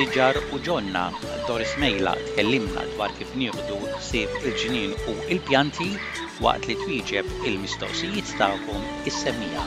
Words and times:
siġar 0.00 0.36
u 0.56 0.58
ġonna 0.66 1.00
Doris 1.46 1.72
Mejla 1.80 2.12
tkellimna 2.28 2.84
dwar 2.92 3.10
kif 3.18 3.32
nieħdu 3.40 3.74
sib 4.06 4.36
il 4.48 4.54
ġinin 4.62 4.94
u 5.12 5.16
il-pjanti 5.34 5.88
waqt 6.46 6.68
li 6.70 6.76
twieġeb 6.84 7.28
il-mistoqsijiet 7.50 8.30
tagħkom 8.40 8.86
is-semija. 9.10 9.64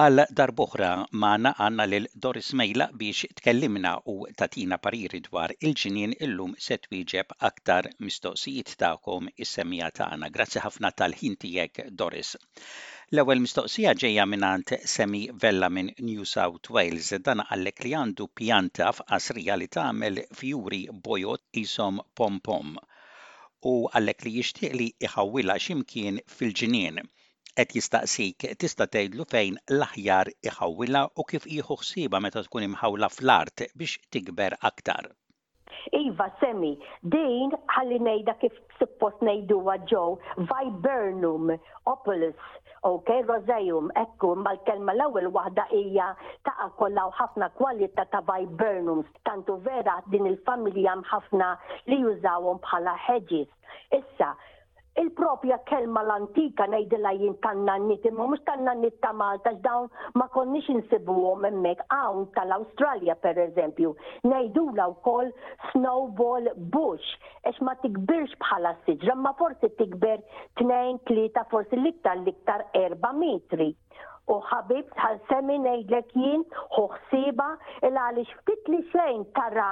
Għal 0.00 0.24
darboħra 0.40 0.92
maħna 1.26 1.52
għanna 1.66 1.88
lil 1.92 2.08
Doris 2.24 2.52
Mejla 2.62 2.88
biex 3.02 3.28
tkellimna 3.42 3.92
u 4.16 4.18
tatina 4.40 4.80
pariri 4.88 5.20
dwar 5.28 5.52
il-ġinien 5.60 6.16
illum 6.24 6.56
se 6.68 6.80
twieġeb 6.88 7.36
aktar 7.52 7.92
mistoqsijiet 8.08 8.78
ta'kom 8.80 9.28
is-semija 9.36 9.92
ta'na. 10.00 10.32
Grazzi 10.38 10.64
ħafna 10.64 10.94
tal-ħin 11.02 11.42
Doris. 12.00 12.32
L-ewwel 13.16 13.40
mistoqsija 13.40 13.90
ġejja 14.00 14.24
minnant 14.28 14.68
Semi 14.92 15.18
Vella 15.42 15.68
minn 15.74 15.86
New 16.06 16.24
South 16.30 16.68
Wales 16.76 17.06
dan 17.28 17.40
għallek 17.44 17.78
li 17.86 17.92
għandu 17.98 18.26
pjanta 18.40 18.88
f'qasrija 18.98 19.54
li 19.56 19.68
tagħmel 19.76 20.18
fjuri 20.40 20.80
bojot 21.06 21.40
isom 21.62 22.02
pom-pom 22.20 22.74
u 23.70 23.72
għallek 23.88 24.26
li 24.28 24.34
jixtieq 24.34 24.76
li 24.80 24.90
iħawwilha 25.08 25.56
x'imkien 25.62 26.20
fil-ġinien. 26.34 27.00
Qed 27.56 27.72
jistaqsik 27.78 28.44
tista' 28.66 28.90
tgħidlu 28.96 29.28
fejn 29.32 29.56
l-aħjar 29.78 30.32
iħawwilha 30.52 31.06
u 31.16 31.26
kif 31.32 31.48
jieħu 31.54 31.80
ħsieba 31.84 32.20
meta 32.26 32.44
tkun 32.44 32.68
imħawla 32.68 33.08
fl-art 33.16 33.70
biex 33.84 34.02
tikber 34.18 34.58
aktar. 34.72 35.08
Iva, 36.02 36.28
semmi, 36.44 36.74
din 37.16 37.56
ħalli 37.72 38.02
nejda 38.10 38.36
kif 38.44 38.52
suppost 38.82 39.24
nejdu 39.30 39.62
għadġow, 39.76 40.18
viburnum, 40.52 41.54
opulus, 41.96 42.56
Ok, 42.82 43.08
Rosajum, 43.26 43.90
ekku, 43.96 44.34
mal 44.38 44.58
kelma 44.66 44.92
l-ewel 44.94 45.28
wahda 45.34 45.64
ija 45.74 46.14
ta' 46.46 46.70
kolla 46.78 47.08
u 47.10 47.10
ħafna 47.18 47.48
kwalita 47.58 48.04
ta' 48.12 48.22
viburnums, 48.28 49.06
tantu 49.26 49.56
vera 49.66 49.96
din 50.14 50.28
il-familja 50.30 50.94
mħafna 51.02 51.50
li 51.90 51.98
jużawhom 52.04 52.62
bħala 52.68 52.94
hedges. 53.08 53.50
Issa, 53.98 54.30
il-propja 55.00 55.58
kelma 55.68 56.02
l-antika 56.02 56.64
nejdilla 56.66 57.10
jien 57.18 57.34
tannannit, 57.44 58.04
imma 58.08 58.26
mux 58.26 58.40
tannannit 58.48 58.94
ta' 59.02 59.12
Malta, 59.12 59.50
x'dawn 59.54 59.86
ma 60.18 60.26
konniex 60.34 60.66
insibu 60.72 61.16
għom 61.30 61.46
emmek, 61.50 61.84
għawn 61.96 62.24
tal-Australia 62.38 63.14
per 63.24 63.38
eżempju, 63.48 63.92
nejdu 64.32 64.66
u 64.88 64.96
kol 65.08 65.30
snowball 65.70 66.50
bush, 66.76 67.12
ex 67.50 67.60
ma 67.60 67.74
tikbirx 67.84 68.34
bħala 68.42 68.74
siġra, 68.86 69.14
ma 69.14 69.32
forsi 69.40 69.68
tikber 69.78 70.18
2, 70.62 70.98
3, 71.08 71.46
forsi 71.54 71.76
liktar 71.82 72.16
liktar 72.26 72.64
4 72.74 73.14
metri 73.14 73.74
u 74.32 74.36
ħabib 74.48 74.88
tħal 74.96 75.18
semi 75.28 75.56
ngħidlek 75.62 76.14
jien 76.16 76.44
uħsiba 76.82 77.46
il 77.88 77.96
għaliex 78.02 78.34
ftit 78.42 78.70
li 78.74 78.80
xejn 78.92 79.24
tara 79.36 79.66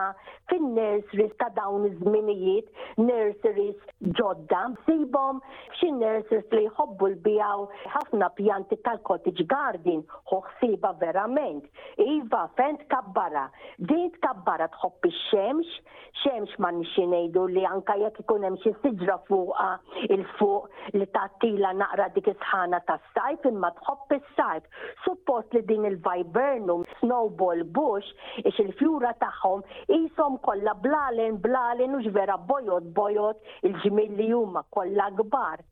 fin-nurseries 0.51 1.35
ta' 1.41 1.49
dawn 1.57 1.85
iż-żminijiet, 1.91 2.69
nurseries 3.03 3.89
ġodda, 4.19 4.61
sibhom 4.87 5.41
xi 5.79 5.91
nurseries 5.99 6.47
li 6.57 6.65
jħobbu 6.69 7.09
l-bijaw 7.13 7.67
ħafna 7.97 8.29
pjanti 8.39 8.79
tal-cottage 8.87 9.47
garden 9.51 10.05
uħsiba 10.37 10.93
verament. 11.03 11.67
Iva, 12.07 12.47
fent 12.57 12.85
tkabbara, 12.87 13.47
din 13.79 14.11
tkabbara 14.17 14.69
tħobb 14.77 15.11
ix-xemx, 15.11 15.81
xemx 16.23 16.57
ma 16.63 16.71
nixi 16.79 17.07
ngħidu 17.11 17.47
li 17.57 17.67
anka 17.69 17.99
jekk 18.05 18.25
ikun 18.25 18.47
hemm 18.49 18.61
xi 18.65 18.73
siġra 18.85 19.19
fuqha 19.27 19.71
il-fuq 20.15 20.97
li 20.97 21.11
tatila 21.15 21.75
naqra 21.77 22.09
dik 22.17 22.31
is 22.33 22.39
sħana 22.47 22.79
tas-sajf 22.89 23.49
imma 23.51 23.73
tħobb 23.83 24.17
is 24.21 24.33
start. 24.47 24.65
Suppost 25.05 25.53
li 25.53 25.63
din 25.63 25.85
il-viburnum 25.85 26.83
snowball 26.99 27.61
bush 27.77 28.07
ix 28.45 28.59
il-fjura 28.63 29.13
tagħhom 29.21 29.63
jisom 29.91 30.39
kollha 30.45 30.73
blalen 30.85 31.39
blalen 31.45 31.95
u 31.97 32.01
ġvera 32.07 32.37
bojot 32.51 32.85
bojot 32.97 33.39
il-ġimil 33.69 34.17
li 34.19 34.29
huma 34.33 34.63
kollha 34.75 35.09
kbar. 35.21 35.63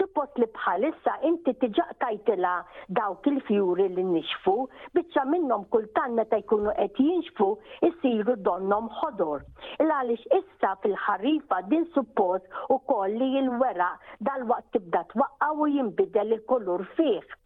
Suppost 0.00 0.38
li 0.40 0.46
bħalissa 0.56 1.18
inti 1.28 1.52
tiġaq 1.60 1.90
tajtila 2.02 2.54
dawk 2.98 3.26
il-fjuri 3.30 3.88
li 3.94 4.04
nixfu 4.10 4.54
biċċa 4.96 5.26
minnhom 5.30 5.66
kultant 5.74 6.14
meta 6.18 6.40
jkunu 6.42 6.74
qed 6.80 6.98
jinxfu 7.04 7.50
jisiru 7.84 8.34
donnom 8.46 8.88
ħodor. 9.00 9.44
Il-għaliex 9.84 10.30
issa 10.40 10.74
fil-ħarifa 10.82 11.62
din 11.70 11.86
suppost 11.96 12.46
u 12.74 12.80
koll 12.90 13.14
li 13.22 13.30
il-wera 13.42 13.92
dal-waqt 14.28 14.72
tibda 14.78 15.04
twaqqa 15.12 15.52
u 15.62 15.68
jinbidel 15.76 16.36
il-kolur 16.38 16.88
fih 16.96 17.36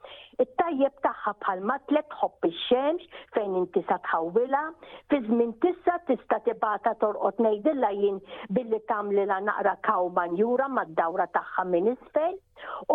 it-tajjeb 0.44 0.92
tagħha 1.06 1.32
bħalma 1.44 1.74
tlet 1.90 2.14
ħobb 2.20 2.48
ix-xemx 2.50 3.20
fejn 3.36 3.56
inti 3.62 3.82
sa 3.88 3.96
fi 5.16 5.20
żmien 5.28 5.52
tissa 5.64 5.96
tista' 6.10 6.38
tibata 6.48 6.92
torqod 7.04 7.40
ngħidilha 7.46 7.90
jien 7.98 8.20
billi 8.58 8.80
tagħmlilha 8.92 9.38
naqra 9.50 9.76
kaw 9.90 10.02
manjura 10.20 10.66
mad-dawra 10.78 11.26
tagħha 11.38 11.64
minn 11.74 11.94
isfel. 11.96 12.40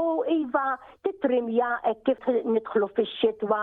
U 0.01 0.23
Iva, 0.35 0.65
titrimja 1.07 1.69
e 1.91 1.91
kif 2.07 2.25
nidħlu 2.55 2.87
fix 2.97 3.11
xitwa 3.21 3.57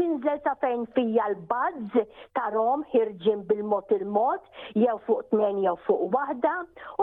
tinżel 0.00 0.40
ta' 0.46 0.54
fejn 0.64 0.84
fija 0.98 1.26
l-badz 1.32 1.96
ta' 2.38 2.44
rom 2.56 2.84
ħirġin 2.92 3.42
bil-mot 3.52 3.94
il-mot, 3.96 4.44
jew 4.82 4.94
fuq 5.08 5.26
tnejn 5.32 5.60
jew 5.66 5.74
fuq 5.86 6.06
waħda, 6.16 6.52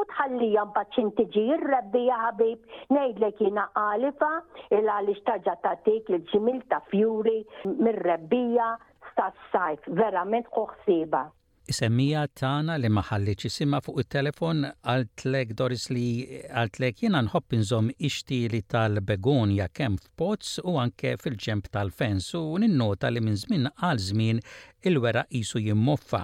u 0.01 0.05
tħallija 0.13 0.65
mbaċin 0.71 1.11
tiġi 1.19 1.45
rabbi 1.65 2.05
ja 2.07 2.21
ħabib, 2.25 2.59
ngħidlek 2.97 3.43
jiena 3.45 3.67
għalifa 3.83 4.33
il 4.79 4.93
għaliex 4.97 5.25
taġa 5.31 5.75
tik 5.89 6.13
il-ġimil 6.17 6.63
ta' 6.73 6.83
fjuri 6.93 7.39
mir-rebbija 7.71 8.73
stas 9.13 9.43
sajf 9.57 9.91
verament 10.03 10.53
uħsiba 10.63 11.27
isemmija 11.67 12.23
tana 12.39 12.77
li 12.79 12.87
maħalli 12.89 13.33
ċisima 13.41 13.79
fuq 13.83 13.99
il-telefon 14.03 14.63
għaltlek 14.67 15.51
Doris 15.59 15.89
li 15.91 16.07
għaltlek 16.47 17.01
jena 17.03 17.19
nħobb 17.25 17.55
inżom 17.59 17.89
ixtili 18.07 18.61
tal-begonja 18.71 19.67
kem 19.75 19.97
f'pots 19.99 20.57
u 20.63 20.77
anke 20.83 21.15
fil-ġemp 21.19 21.67
tal-fens 21.75 22.29
u 22.39 22.45
ninnota 22.63 23.11
li 23.11 23.23
minn 23.25 23.39
żmien 23.41 23.67
għal 23.75 24.01
żmien 24.09 24.39
il-wera 24.87 25.25
qisu 25.31 25.59
jimmoffa. 25.65 26.23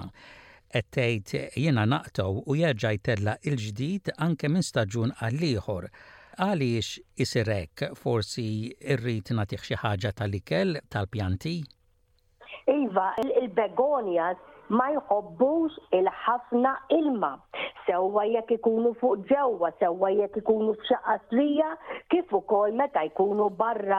Ettejt 0.74 1.34
jena 1.60 1.84
naqtaw 1.86 2.40
u 2.50 2.56
jerġa' 2.58 2.96
tella 3.10 3.36
il-ġdid 3.46 4.14
anke 4.24 4.48
minn 4.50 4.64
staġun 4.66 5.12
għal-ieħor 5.20 5.90
għaliex 6.44 6.88
isirek 7.22 7.86
forsi 8.00 8.48
irrit 8.96 9.30
natiħ 9.36 9.68
xi 9.68 9.76
ħaġa 9.84 10.14
tal-ikel 10.24 10.74
tal-pjanti? 10.90 11.58
Iva, 12.72 13.10
il-begonja 13.20 14.32
ma 14.72 14.86
jħobbux 14.92 15.76
il-ħafna 15.98 16.72
ilma. 16.96 17.30
Sewwa 17.84 18.22
jekk 18.28 18.54
ikunu 18.56 18.94
fuq 19.00 19.26
ġewwa, 19.30 19.70
sewwa 19.80 20.08
jekk 20.18 20.40
ikunu 20.40 20.72
f'xaqqa 20.78 21.16
srija, 21.28 21.72
kif 22.14 22.32
ukoll 22.38 22.72
meta 22.80 23.02
jkunu 23.10 23.50
barra. 23.58 23.98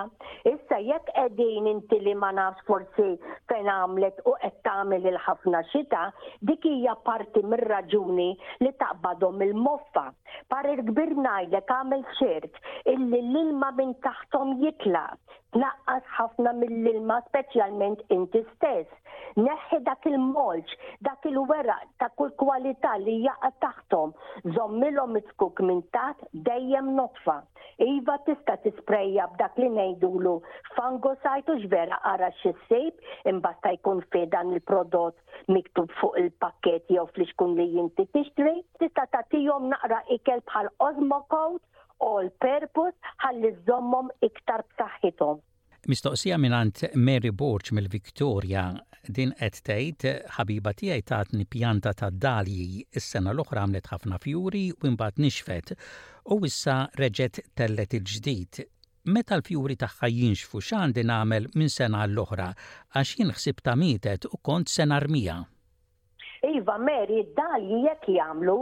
Issa 0.51 0.79
jekk 0.87 1.11
qegħdin 1.19 1.69
inti 1.73 1.99
li 2.07 2.15
ma 2.17 2.31
nafx 2.39 2.65
forsi 2.69 3.07
fejn 3.51 3.69
għamlet 3.75 4.23
u 4.25 4.33
qed 4.41 4.57
tagħmel 4.65 5.05
il-ħafna 5.11 5.61
xita, 5.69 6.01
dik 6.49 6.65
hija 6.71 6.97
parti 7.09 7.45
mir-raġuni 7.53 8.29
li 8.63 8.73
taqbadhom 8.81 9.45
il-moffa. 9.47 10.07
Par 10.49 10.69
il-kbir 10.73 11.13
ngħidlek 11.21 11.71
għamel 11.77 12.05
xirt 12.17 12.59
illi 12.95 13.21
l-ilma 13.21 13.69
minn 13.77 13.93
taħtom 14.05 14.57
jitlaq. 14.63 15.13
Naqqas 15.55 16.03
ħafna 16.17 16.51
mill-ilma 16.57 17.21
speċjalment 17.29 18.01
inti 18.11 18.41
stess 18.53 18.91
neħħi 19.39 19.79
dak 19.85 20.05
il-molġ, 20.11 20.71
dak 21.05 21.27
il-wera 21.29 21.75
ta' 21.99 22.09
kull 22.15 22.31
kwalità 22.39 22.93
li 23.01 23.17
jaqa 23.25 23.49
taħtom, 23.65 24.13
zommilhom 24.55 25.11
mitkuk 25.17 25.59
minn 25.67 25.81
taħt 25.95 26.23
dejjem 26.47 26.93
notfa. 26.97 27.41
Iva 27.83 28.15
tista' 28.27 28.55
tisprejja 28.63 29.25
b'dak 29.33 29.57
li 29.59 29.67
ngħidulu 29.75 30.35
fango 30.77 31.11
sajtu 31.23 31.57
x'vera 31.65 31.99
ara 32.11 32.29
x'issejb 32.39 33.33
imbagħad 33.33 33.75
jkun 33.79 34.03
fih 34.13 34.27
dan 34.31 34.53
il-prodott 34.55 35.19
miktub 35.51 35.91
fuq 35.99 36.15
il-pakket 36.23 36.87
jew 36.95 37.03
fl-xkun 37.15 37.57
li 37.59 37.67
jinti 37.75 38.07
tishtri, 38.15 38.55
tista' 38.79 39.09
tagħtihom 39.17 39.67
naqra 39.73 39.99
ikel 40.15 40.39
bħal 40.47 40.71
ozmokot 40.87 41.59
all 42.05 42.31
purpose 42.43 42.95
ħalli 43.25 43.51
żommhom 43.67 44.13
iktar 44.29 44.63
b'saħħithom. 44.71 45.43
Mistoqsija 45.91 46.39
minant 46.41 46.79
Mary 46.95 47.29
Borch 47.35 47.69
mill 47.77 47.85
viktoria 47.93 48.71
Din 49.11 49.33
qed 49.37 49.57
tgħid 49.67 50.11
ħabiba 50.37 50.71
tiegħi 50.81 51.03
tatni 51.11 51.45
pjanta 51.53 51.91
ta' 51.99 52.09
dalji 52.09 52.85
is-sena 52.97 53.33
l-oħra 53.35 53.61
għamlet 53.65 53.89
ħafna 53.91 54.17
fjuri 54.23 54.63
u 54.73 54.91
mbagħad 54.95 55.21
nixfet 55.25 55.73
u 56.33 56.39
issa 56.49 56.77
reġet 56.99 57.41
tellet 57.59 57.93
il-ġdid. 57.99 58.63
Meta 59.17 59.37
l-fjuri 59.37 59.77
tagħha 59.83 60.09
jinxfu 60.15 60.61
x'għandi 60.65 61.05
nagħmel 61.11 61.51
minn 61.53 61.69
sena 61.69 62.01
l-oħra 62.09 62.49
għax 62.93 63.17
jien 63.19 63.33
ħsib 63.37 63.61
ta' 63.67 63.77
mietet 63.83 64.25
u 64.33 64.41
kont 64.41 64.69
sena 64.73 64.97
rmija. 65.05 65.41
Iva 66.53 66.77
Mary, 66.77 67.23
dalji 67.37 67.79
jekk 67.87 68.05
jagħmlu 68.17 68.53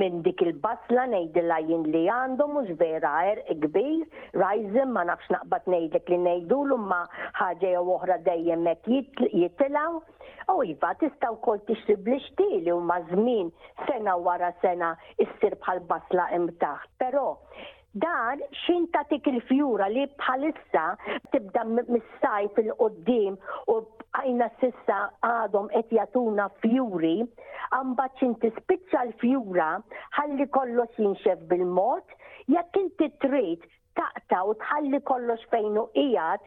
minn 0.00 0.22
dik 0.24 0.40
il-basla 0.48 1.04
ngħidilha 1.12 1.58
jien 1.68 1.84
li 1.94 2.00
għandhom 2.10 2.56
mhux 2.56 2.74
vera 2.80 3.12
er 3.30 3.42
kbir, 3.62 4.02
rajzim 4.42 4.94
ma 4.96 5.04
nafx 5.10 5.30
naqbad 5.36 5.68
ngħidlek 5.74 6.10
li 6.14 6.18
ngħidulu 6.24 6.78
ma 6.90 7.00
ħagġa 7.38 7.72
jew 7.76 7.84
oħra 7.96 8.18
dejjem 8.26 8.66
mek 8.66 8.90
jitilgħu. 8.92 9.44
Iva, 9.44 9.86
u 10.54 10.56
iva 10.72 10.90
tista' 11.02 11.30
wkoll 11.36 11.60
tixrib 11.68 12.08
li 12.10 12.18
xtili 12.26 12.72
u 12.74 12.80
mażmin 12.92 13.12
żmien 13.14 13.52
sena 13.86 14.16
wara 14.26 14.50
sena 14.62 14.96
issir 15.22 15.54
bħal 15.62 15.84
basla 15.92 16.26
imtaħt. 16.36 16.90
Però 17.04 17.28
dan 18.02 18.42
xin 18.64 18.88
tatik 18.94 19.26
il-fjura 19.30 19.88
li 19.90 20.08
bħalissa 20.18 20.86
tibda 21.32 21.64
mis-sajf 21.68 22.62
il-qoddim 22.66 23.38
u 23.76 23.80
għajna 24.18 24.46
sissa 24.60 24.96
għadhom 25.26 25.68
qed 25.74 25.92
jatuna 25.96 26.46
fjuri, 26.62 27.16
għambaċ 27.76 28.24
inti 28.26 28.50
l-fjura 28.52 29.68
ħalli 30.18 30.48
kollox 30.56 30.98
jinxef 31.04 31.44
bil-mod, 31.52 32.06
jekk 32.50 32.82
inti 32.86 33.10
trid 33.22 33.66
ta' 33.98 34.09
taċċetta 34.30 34.44
u 34.46 34.52
tħalli 34.60 34.98
kollox 35.04 35.42
fejnu 35.50 35.82
ijat 36.00 36.42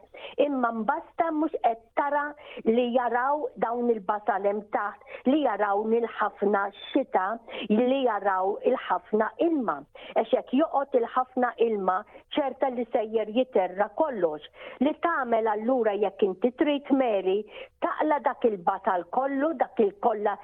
imma 0.45 0.69
mbasta 0.71 1.31
mux 1.35 1.51
qed 1.63 1.79
tara 1.99 2.25
li 2.65 2.85
jaraw 2.95 3.43
dawn 3.59 3.89
il-basalem 3.91 4.61
taħt 4.73 5.27
li 5.27 5.41
jaraw 5.43 5.81
il-ħafna 5.97 6.61
xita 6.91 7.25
li 7.69 8.01
jaraw 8.05 8.53
il-ħafna 8.69 9.27
ilma. 9.47 9.75
Eċek 10.21 10.53
joqot 10.61 10.93
il-ħafna 11.01 11.53
ilma 11.65 11.97
ċerta 12.37 12.71
li 12.75 12.85
sejjer 12.93 13.33
jiterra 13.35 13.89
kollox 13.99 14.41
li 14.85 14.93
tagħmel 15.03 15.49
allura 15.55 15.93
jekk 15.99 16.23
inti 16.31 16.51
trid 16.61 16.87
Mary 16.93 17.37
taqla 17.83 18.19
dak 18.25 18.45
il-batal 18.51 19.05
kollu 19.15 19.53
dak 19.63 19.79
il-kolla 19.83 20.37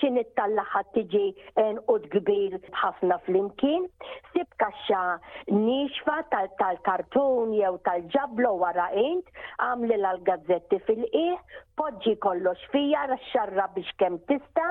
ċinit 0.00 0.32
tal-laħat 0.38 0.92
tiġi 0.96 1.26
u 1.90 1.98
kbir 2.16 2.56
ħafna 2.82 3.16
fl-imkien 3.28 3.86
sib 4.32 4.44
nixfa 5.56 6.18
tal-tal 6.32 6.76
tal-kartun 6.86 7.52
jew 7.58 7.76
tal-ġablo 7.86 8.50
wara 8.62 8.88
int, 9.02 9.26
għamli 9.64 9.96
l-gazzetti 9.96 10.78
fil-qiegħ, 10.86 11.54
poġġi 11.80 12.14
kollox 12.24 12.68
fija 12.72 13.02
xarra 13.30 13.66
biex 13.74 13.90
kemm 14.00 14.18
tista' 14.28 14.68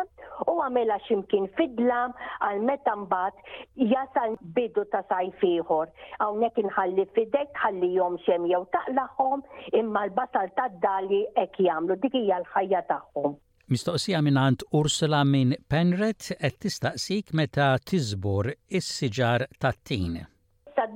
u 0.52 0.56
għamela 0.66 0.98
ximkien 1.08 1.46
fidla 1.58 2.00
għal 2.48 2.62
meta 2.70 2.96
mbagħad 2.98 3.36
jasal 3.94 4.36
bidu 4.58 4.86
ta' 4.94 5.04
sajf 5.10 5.42
ieħor. 5.52 5.92
Hawnhekk 6.22 6.62
inħalli 6.64 7.06
fidek, 7.16 7.52
ħalli 7.66 7.92
jom 7.98 8.18
xem 8.26 8.48
jew 8.50 8.64
taqlaħħom 8.76 9.44
imma 9.82 10.06
l-basal 10.10 10.54
tad-dali 10.58 11.22
hekk 11.44 11.66
jagħmlu 11.68 12.00
dik 12.06 12.18
hija 12.24 12.40
l-ħajja 12.44 12.84
tagħhom. 12.94 13.36
Mistoqsija 13.74 14.20
minn 14.22 14.38
għand 14.38 14.68
Ursula 14.78 15.24
minn 15.26 15.56
Penret 15.70 16.30
qed 16.38 16.60
tistaqsik 16.68 17.34
meta 17.34 17.74
tiżbur 17.90 18.54
is-siġar 18.70 19.48
tat 19.58 19.82
tini 19.90 20.22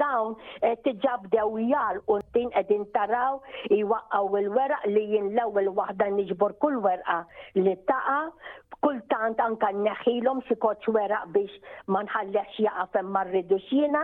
dawn 0.02 0.34
eh, 0.66 0.76
tiġabdew 0.86 1.60
jal 1.70 2.00
u 2.08 2.18
tin 2.34 2.50
qegħdin 2.56 2.88
taraw 2.96 3.38
iwaqqaw 3.78 4.38
il-weraq 4.42 4.88
li 4.94 5.04
jinlew 5.16 5.60
il-waħda 5.66 6.08
niġbor 6.18 6.56
kull 6.64 6.80
werqa 6.88 7.20
li 7.60 7.76
taqa 7.92 8.20
kultant 8.80 9.42
anka 9.44 9.74
neħilom 9.84 10.42
xi 10.48 10.56
koċ 10.64 10.92
weraq 10.96 11.30
biex 11.36 11.76
ma 11.92 12.06
nħallex 12.08 12.64
jaqaf 12.66 12.96
marridu 13.04 13.58
rridu 13.58 13.60
xina, 13.68 14.04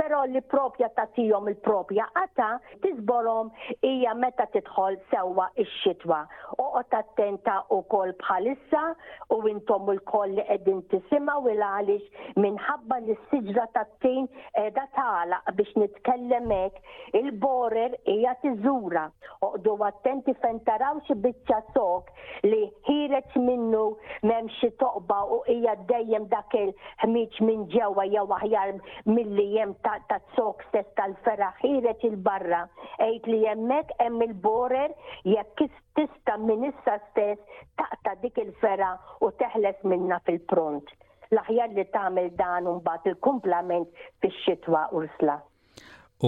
pero 0.00 0.22
li 0.28 0.40
propja 0.52 0.88
tatijom 0.96 1.50
il-propja 1.52 2.08
qata 2.18 2.48
tiżborhom 2.82 3.52
hija 3.86 4.14
meta 4.18 4.48
tidħol 4.54 4.96
sewwa 5.12 5.46
ix-xitwa. 5.62 6.18
Oqgħod 6.58 6.96
attenta 6.98 7.54
wkoll 7.74 8.12
bħalissa 8.20 8.82
u 9.34 9.38
intom 9.52 9.92
il-koll 9.94 10.34
li 10.38 10.44
qegħdin 10.50 10.82
tisimgħu 10.94 11.52
il 11.54 11.62
għaliex 11.68 12.36
minħabba 12.44 12.98
li 13.06 13.14
s-siġra 13.20 13.68
tat-tin 13.76 14.26
qiegħda 14.58 14.86
nalaq 15.28 15.44
biex 15.56 15.68
nitkellemek 15.80 16.74
il-borer 17.20 17.92
hija 18.12 18.32
tiżura. 18.42 19.04
Oqdu 19.48 19.72
attenti 19.88 20.32
fejn 20.42 20.58
taraw 20.66 21.00
xi 21.06 21.14
biċċa 21.24 21.58
tok 21.76 22.10
li 22.50 22.60
ħireġ 22.88 23.36
minnu 23.48 23.82
m'hemm 24.26 24.48
xi 24.58 24.70
toqba 24.82 25.18
u 25.36 25.40
hija 25.50 25.74
dejjem 25.92 26.28
dak 26.32 26.54
il-ħmiġ 26.62 27.38
minn 27.48 27.66
ġewwa 27.74 28.06
jew 28.14 28.24
aħjar 28.38 28.72
milli 29.14 29.48
hemm 29.56 29.74
ta' 29.86 30.16
tok 30.36 30.64
stess 30.70 30.94
tal-ferra 31.00 31.52
ħireġ 31.62 32.06
il-barra. 32.10 32.62
Ejt 33.08 33.28
li 33.32 33.42
hemmhekk 33.44 33.98
hemm 34.06 34.24
il-borer 34.28 34.96
jekk 35.34 35.70
tista' 35.98 36.38
minn 36.48 36.66
issa 36.72 36.96
stess 37.10 37.60
taqta' 37.82 38.16
dik 38.24 38.40
il-ferra 38.46 38.94
u 39.20 39.30
teħles 39.44 39.84
minna 39.92 40.20
fil-pront 40.26 40.96
l-aħjar 41.34 41.72
li 41.76 41.82
tagħmel 41.94 42.28
dan 42.36 42.66
u 42.66 42.72
il-kumplament 43.04 43.92
fix-xitwa 44.22 44.84
ursla. 45.00 45.36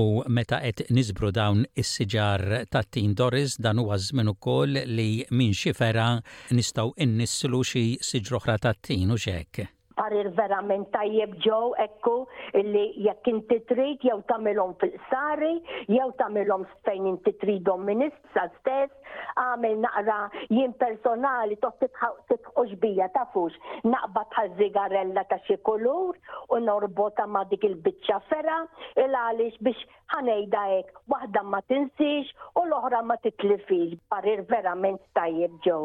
U 0.01 0.23
meta 0.37 0.59
qed 0.63 0.85
niżbru 0.97 1.33
dawn 1.39 1.65
is-siġar 1.83 2.45
ta' 2.71 2.85
Tin 2.87 3.15
Doris 3.19 3.57
dan 3.67 3.81
huwa 3.83 3.99
żmien 3.99 4.31
ukoll 4.35 4.79
li 4.87 5.09
minn 5.35 5.57
xi 5.63 5.73
fera 5.81 6.11
nistgħu 6.55 6.93
innisslu 7.07 7.63
xi 7.73 7.85
siġroħra 8.13 8.59
ta' 8.67 8.77
tin 8.87 9.11
u 9.11 9.19
xek 9.19 9.67
parir 10.01 10.29
verament 10.37 10.87
tajjeb 10.95 11.33
ġew 11.45 11.67
ekku 11.85 12.13
illi 12.61 12.85
jekk 13.07 13.29
inti 13.33 13.57
trid 13.71 14.05
jew 14.07 14.15
tagħmilhom 14.31 14.71
fil-sari 14.83 15.51
jew 15.95 16.07
tagħmilhom 16.21 16.63
fejn 16.89 17.09
inti 17.11 17.35
tridhom 17.43 17.91
sa 18.37 18.45
stess 18.55 19.19
għamil 19.43 19.77
naqra 19.85 20.17
jien 20.55 20.73
personali 20.85 21.59
toħ 21.67 21.77
titħux 21.85 22.79
bija 22.87 23.11
tafux 23.19 23.61
naqbad 23.93 24.31
bħal 24.33 24.51
zigarella 24.63 25.25
ta' 25.35 25.41
xi 25.47 25.59
kulur 25.67 26.17
u 26.55 26.57
norbota 26.71 27.27
ma' 27.35 27.45
dik 27.53 27.67
il-biċċa 27.71 28.19
fera 28.33 28.57
il 29.05 29.19
għaliex 29.23 29.63
biex 29.69 29.85
ħanejda 30.15 30.65
hekk 30.79 31.05
waħda 31.17 31.45
ma 31.51 31.61
tinsix 31.75 32.33
u 32.57 32.65
l-oħra 32.65 33.05
ma 33.05 33.21
titlifix 33.27 34.01
parir 34.09 34.47
verament 34.49 35.03
tajjeb 35.21 35.61
ġew. 35.69 35.85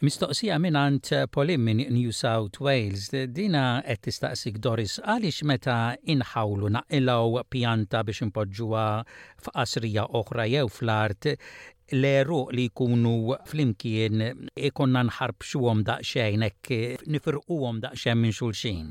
Mistoqsija 0.00 0.54
minn 0.64 0.78
għand 0.80 1.08
eh, 1.12 1.26
Polim 1.28 1.66
minn 1.68 1.82
New 1.92 2.08
South 2.16 2.56
Wales, 2.64 3.10
dina 3.36 3.64
qed 3.84 4.00
tistaqsik 4.06 4.56
Doris 4.64 4.94
għaliex 5.02 5.42
meta 5.50 5.74
inħawlu 6.14 6.70
naqilaw 6.72 7.36
pjanta 7.52 8.00
biex 8.08 8.22
impoġġuha 8.24 8.86
f'qasrija 9.44 10.06
oħra 10.22 10.46
jew 10.54 10.70
fl-art 10.72 11.28
l-eru 11.98 12.40
li 12.56 12.70
jkunu 12.70 13.12
flimkien 13.52 14.24
ikonna 14.70 15.04
nħarbxuhom 15.10 15.84
daqsxejn 15.92 16.48
hekk 16.48 16.80
nifirquhom 17.12 17.84
daqsxejn 17.84 18.20
minn 18.24 18.36
xulxin. 18.40 18.88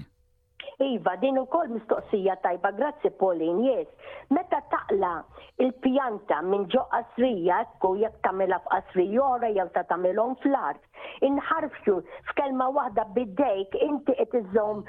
Iva, 0.80 1.18
din 1.20 1.36
ukoll 1.36 1.74
mistoqsija 1.74 2.38
tajba, 2.40 2.70
grazzi 2.78 3.10
Polin, 3.20 3.58
yes. 3.68 3.90
Meta 4.32 4.62
taqla 4.72 5.18
il-pjanta 5.60 6.38
minn 6.48 6.70
ġo 6.72 6.86
qasrija, 6.94 7.58
jekk 7.84 8.22
tagħmilha 8.24 8.62
f'qasri 8.64 9.10
jora 9.12 9.50
jew 9.52 9.66
ta' 9.76 9.84
tagħmilhom 9.90 10.38
fl-art, 10.40 10.80
inħarfxu 11.28 11.94
f'kelma 12.32 12.68
waħda 12.78 13.06
bidejk 13.18 13.78
inti 13.88 14.16
qed 14.22 14.36
iżomm 14.42 14.82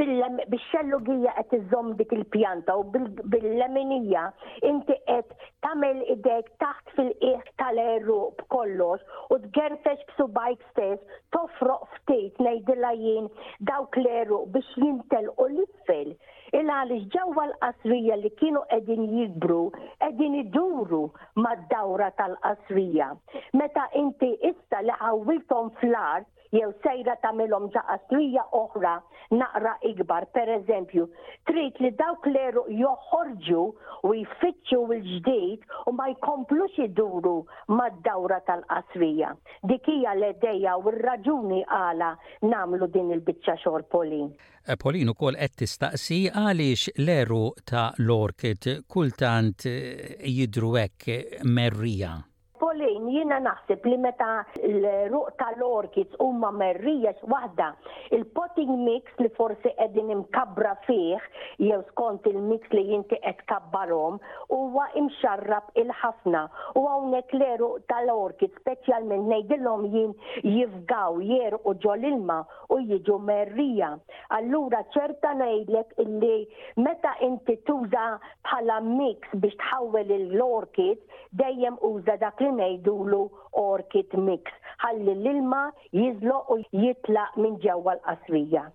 bix-xellugija 0.00 1.34
qed 1.40 1.54
iżomm 1.60 1.92
dik 2.00 2.14
il-pjanta 2.16 2.76
u 2.80 2.84
bil-leminija 2.94 4.24
inti 4.70 4.96
qed 5.10 5.34
tagħmel 5.66 6.02
idejk 6.16 6.52
taħt 6.64 6.94
fil-qiegħ 6.98 7.52
tal-erru 7.62 8.18
b'kollox 8.42 9.24
u 9.36 9.40
tgerfex 9.48 10.06
b'subajk 10.12 10.68
stess 10.72 11.18
tofroq 11.36 11.88
ftit 11.98 12.42
ngħidilha 12.46 12.94
jien 13.04 13.30
dawk 13.72 13.98
l-eru 14.04 14.44
biex 14.56 14.76
jintelqu 14.84 15.50
l-isfel 15.50 16.14
illa 16.58 16.74
għaliex 16.78 17.06
ġewwa 17.12 17.44
l-qasrija 17.50 18.16
li 18.22 18.30
kienu 18.40 18.60
qegħdin 18.72 19.06
jikbru 19.18 19.60
qegħdin 19.84 20.34
iduru 20.40 21.00
mad-dawra 21.46 22.10
tal-qasrija. 22.20 23.08
Meta 23.62 23.86
inti 24.02 24.32
issa 24.50 24.82
li 24.90 24.98
ħawiltom 25.04 25.72
fl-art 25.80 26.30
jew 26.52 26.70
sejra 26.84 27.14
tagħmilhom 27.24 27.68
ġaqastrija 27.74 28.42
oħra 28.58 28.90
naqra 29.40 29.72
ikbar. 29.90 30.26
Per 30.36 30.50
eżempju, 30.58 31.06
trid 31.48 31.78
li 31.82 31.90
dawk 31.98 32.28
l-eru 32.28 32.64
joħorġu 32.82 33.62
u 34.04 34.12
jfittxu 34.20 34.80
l-ġdid 34.82 35.66
u 35.88 35.94
ma 35.96 36.10
jkomplux 36.12 36.76
iduru 36.86 37.34
mad-dawra 37.78 38.42
tal-qasrija. 38.50 39.32
Dik 39.72 39.88
hija 39.94 40.14
l-edeja 40.18 40.76
u 40.82 40.88
r-raġuni 40.92 41.62
għala 41.66 42.12
namlu 42.52 42.88
din 42.94 43.12
il-biċċa 43.16 43.56
xor 43.64 43.86
Polin. 43.92 44.28
Eh, 44.66 44.76
Polin 44.78 45.10
u 45.10 45.16
kol 45.18 45.38
qed 45.40 45.56
tistaqsi 45.64 46.24
għaliex 46.28 46.92
l-eru 47.00 47.44
ta' 47.66 47.88
l-orkid 47.98 48.74
kultant 48.92 49.64
eh, 49.70 50.20
jidru 50.28 50.76
hekk 50.76 51.42
merrija. 51.48 52.18
Polin, 52.62 53.08
jina 53.10 53.40
naħseb 53.42 53.86
li 53.90 53.96
meta 53.98 54.44
l-ruq 54.68 55.32
tal-orkids 55.40 56.14
umma 56.22 56.52
merrija 56.54 57.10
waħda 57.32 57.68
il-potting 58.14 58.70
mix 58.86 59.16
li 59.18 59.26
forsi 59.34 59.72
edin 59.82 60.12
imkabra 60.14 60.76
fih, 60.86 61.18
jew 61.58 61.80
skont 61.88 62.28
il-mix 62.30 62.70
li 62.70 62.84
jinti 62.92 63.18
qed 63.24 63.40
kabbarom, 63.50 64.20
huwa 64.54 64.84
imxarrab 65.00 65.72
il-ħafna. 65.82 66.44
U 66.78 66.84
hawnhekk 66.86 67.34
l-ruq 67.40 67.82
tal-orkids 67.90 68.62
speċjalment 68.62 69.26
ngħidilhom 69.32 69.88
jien 69.96 70.14
jifgaw 70.46 71.18
jerqu 71.26 71.74
ġol 71.82 72.06
ilma 72.12 72.38
u 72.70 72.78
jiġu 72.92 73.18
merrija. 73.26 73.90
Allura 74.38 74.84
ċerta 74.94 75.34
ngħidlek 75.40 75.98
illi 76.06 76.38
meta 76.86 77.16
inti 77.26 77.58
tuża 77.66 78.06
bħala 78.46 78.78
mix 78.86 79.34
biex 79.42 79.58
tħawwel 79.66 80.14
l 80.20 80.46
orkids 80.46 81.02
dejjem 81.42 81.80
uża 81.90 82.14
dak 82.22 82.38
li 82.46 82.51
ngħidulu 82.56 83.20
orchid 83.64 84.16
mix 84.26 84.74
ħalli 84.84 85.14
l-ilma 85.16 85.62
jizlo 86.02 86.40
u 86.54 86.60
jitlaq 86.84 87.40
minn 87.46 87.60
ġewwa 87.66 87.96
l-qasrija. 87.98 88.66